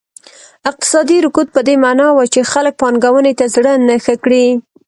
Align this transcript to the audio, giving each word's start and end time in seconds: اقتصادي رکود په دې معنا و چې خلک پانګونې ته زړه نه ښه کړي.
اقتصادي 0.69 1.17
رکود 1.25 1.47
په 1.55 1.61
دې 1.67 1.75
معنا 1.83 2.07
و 2.13 2.19
چې 2.33 2.49
خلک 2.51 2.73
پانګونې 2.81 3.33
ته 3.39 3.45
زړه 3.55 3.73
نه 3.87 3.95
ښه 4.03 4.15
کړي. 4.23 4.45